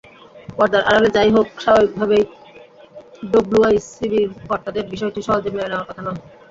[0.49, 2.23] পর্দার আড়ালে যা-ই হোক, স্বাভাবিকভাবেই
[3.31, 6.19] ডব্লুআইসিবির কর্তাদের বিষয়টি সহজে মেনে নেওয়ার কথা নয়।